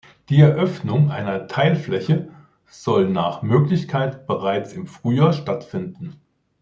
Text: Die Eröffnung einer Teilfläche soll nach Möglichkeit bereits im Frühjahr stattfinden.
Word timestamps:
Die 0.29 0.41
Eröffnung 0.41 1.11
einer 1.11 1.45
Teilfläche 1.45 2.29
soll 2.65 3.07
nach 3.07 3.43
Möglichkeit 3.43 4.25
bereits 4.25 4.73
im 4.73 4.87
Frühjahr 4.87 5.31
stattfinden. 5.31 6.15